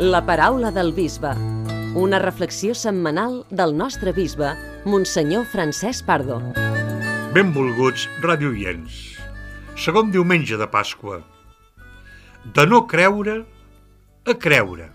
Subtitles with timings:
[0.00, 1.30] La paraula del bisbe.
[1.94, 4.48] Una reflexió setmanal del nostre bisbe,
[4.84, 6.40] Monsenyor Francesc Pardo.
[7.30, 8.96] Benvolguts radioients.
[9.78, 11.20] Segon diumenge de Pasqua.
[12.56, 13.36] De no creure
[14.26, 14.88] a creure.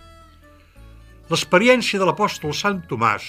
[1.31, 3.23] L'experiència de l'apòstol Sant Tomàs,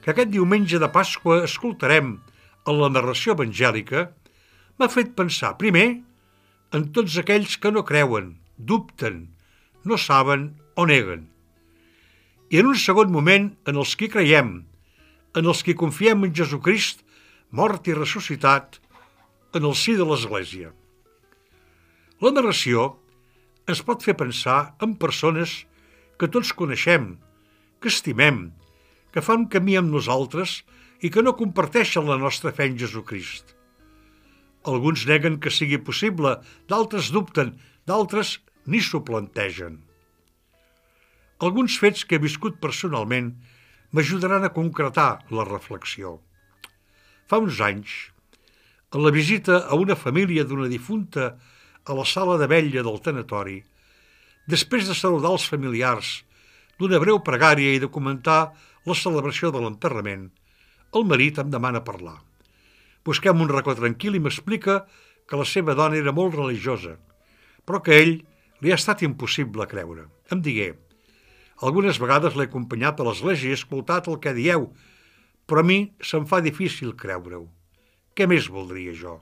[0.00, 2.14] que aquest diumenge de Pasqua escoltarem
[2.64, 4.06] en la narració evangèlica,
[4.80, 6.00] m'ha fet pensar, primer,
[6.72, 9.26] en tots aquells que no creuen, dubten,
[9.84, 11.26] no saben o neguen.
[12.54, 14.52] I en un segon moment, en els que creiem,
[15.36, 17.02] en els que confiem en Jesucrist,
[17.50, 18.78] mort i ressuscitat,
[19.58, 20.70] en el si de l'Església.
[22.22, 22.92] La narració
[23.68, 25.64] ens pot fer pensar en persones
[26.20, 27.16] que tots coneixem,
[27.82, 28.48] que estimem,
[29.12, 30.60] que fan camí amb nosaltres
[31.02, 33.54] i que no comparteixen la nostra fe en Jesucrist.
[34.68, 36.38] Alguns neguen que sigui possible,
[36.70, 37.54] d'altres dubten,
[37.86, 39.87] d'altres ni s'ho plantegen.
[41.38, 43.28] Alguns fets que he viscut personalment
[43.94, 46.16] m'ajudaran a concretar la reflexió.
[47.30, 47.92] Fa uns anys,
[48.90, 51.28] en la visita a una família d'una difunta
[51.86, 53.60] a la sala de vella del tanatori,
[54.50, 56.24] després de saludar els familiars,
[56.80, 58.40] d'una breu pregària i de comentar
[58.88, 60.26] la celebració de l'enterrament,
[60.96, 62.16] el marit em demana parlar.
[63.06, 64.80] Busquem un racó tranquil i m'explica
[65.28, 66.96] que la seva dona era molt religiosa,
[67.62, 68.14] però que ell
[68.58, 70.08] li ha estat impossible creure.
[70.34, 70.72] Em digué,
[71.60, 74.68] algunes vegades l'he acompanyat a l'església i he escoltat el que dieu,
[75.48, 77.46] però a mi se'm fa difícil creure-ho.
[78.14, 79.18] Què més voldria jo?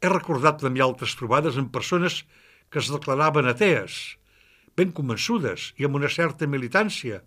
[0.00, 2.22] He recordat també altres trobades amb persones
[2.70, 4.16] que es declaraven atees,
[4.78, 7.20] ben convençudes i amb una certa militància,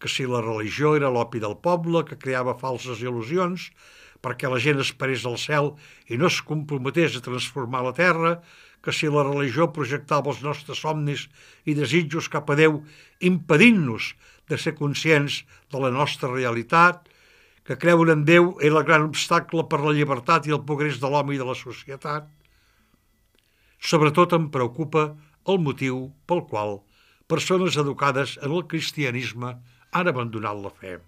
[0.00, 3.68] que si la religió era l'opi del poble, que creava falses il·lusions,
[4.24, 5.72] perquè la gent esperés al cel
[6.08, 8.34] i no es comprometés a transformar la terra,
[8.80, 11.26] que si la religió projectava els nostres somnis
[11.68, 12.80] i desitjos cap a Déu,
[13.20, 14.14] impedint-nos
[14.48, 17.08] de ser conscients de la nostra realitat,
[17.64, 21.10] que creure en Déu era el gran obstacle per la llibertat i el progrés de
[21.12, 22.26] l'home i de la societat.
[23.80, 25.10] Sobretot em preocupa
[25.48, 26.80] el motiu pel qual
[27.30, 29.54] persones educades en el cristianisme
[29.92, 30.98] han abandonat la fe.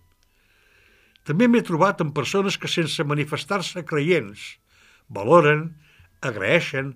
[1.28, 4.56] També m'he trobat amb persones que sense manifestar-se creients
[5.12, 5.68] valoren,
[6.22, 6.94] agraeixen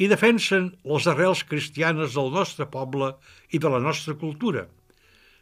[0.00, 3.12] i defensen les arrels cristianes del nostre poble
[3.52, 4.66] i de la nostra cultura.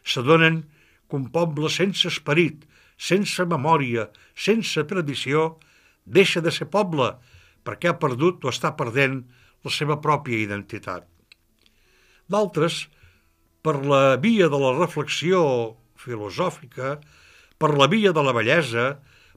[0.03, 0.61] S'adonen
[1.09, 2.65] que un poble sense esperit,
[2.99, 5.55] sense memòria, sense tradició,
[6.05, 7.13] deixa de ser poble
[7.65, 9.21] perquè ha perdut o està perdent
[9.65, 11.05] la seva pròpia identitat.
[12.29, 12.85] D'altres,
[13.65, 15.41] per la via de la reflexió
[15.99, 16.97] filosòfica,
[17.59, 18.93] per la via de la bellesa,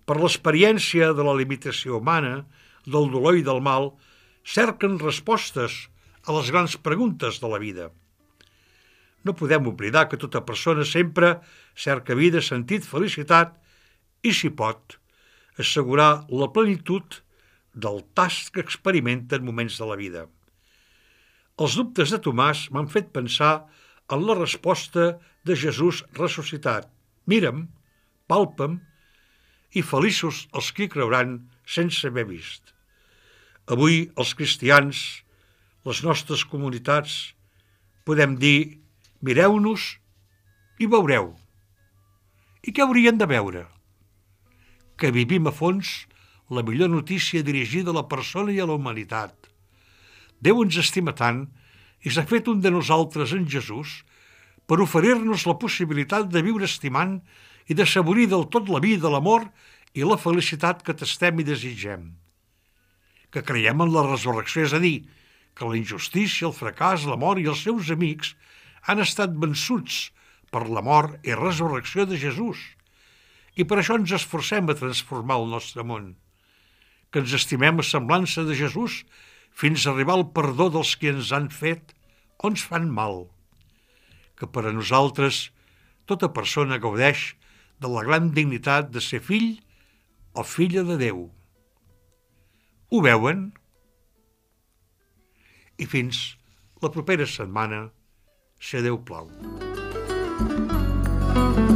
[0.07, 2.45] per l'experiència de la limitació humana,
[2.87, 3.93] del dolor i del mal,
[4.43, 5.87] cerquen respostes
[6.27, 7.91] a les grans preguntes de la vida.
[9.23, 11.37] No podem oblidar que tota persona sempre
[11.79, 13.55] cerca vida, sentit, felicitat
[14.23, 14.99] i, si pot,
[15.59, 17.21] assegurar la plenitud
[17.75, 20.27] del tast que experimenta en moments de la vida.
[21.63, 23.69] Els dubtes de Tomàs m'han fet pensar
[24.13, 25.13] en la resposta
[25.47, 26.89] de Jesús ressuscitat.
[27.31, 27.69] Mira'm,
[28.33, 28.81] palpa'm,
[29.73, 31.39] i feliços els que creuran
[31.69, 32.73] sense haver vist.
[33.73, 35.23] Avui els cristians,
[35.87, 37.33] les nostres comunitats,
[38.05, 38.83] podem dir
[39.23, 39.97] mireu-nos
[40.83, 41.33] i veureu.
[42.63, 43.65] I què haurien de veure?
[44.99, 46.03] Que vivim a fons
[46.53, 49.35] la millor notícia dirigida a la persona i a la humanitat.
[50.43, 51.47] Déu ens estima tant
[52.03, 54.03] i s'ha fet un de nosaltres en Jesús
[54.67, 57.19] per oferir-nos la possibilitat de viure estimant
[57.69, 59.49] i de saborir del tot la vida, l'amor
[59.95, 62.13] i la felicitat que tastem i desitgem.
[63.33, 65.03] Que creiem en la resurrecció, és a dir,
[65.55, 68.35] que la injustícia, el fracàs, la mort i els seus amics
[68.89, 70.11] han estat vençuts
[70.53, 72.61] per la mort i resurrecció de Jesús.
[73.57, 76.15] I per això ens esforcem a transformar el nostre món.
[77.13, 79.03] Que ens estimem a semblança de Jesús
[79.53, 81.93] fins a arribar al perdó dels que ens han fet
[82.41, 83.27] o ens fan mal.
[84.43, 85.53] Que per a nosaltres
[86.11, 87.37] tota persona gaudeix
[87.79, 89.53] de la gran dignitat de ser fill
[90.35, 91.21] o filla de Déu.
[92.91, 93.53] Ho veuen?
[95.79, 96.25] I fins
[96.83, 97.85] la propera setmana,
[98.59, 99.31] si Déu plau.
[101.35, 101.72] thank you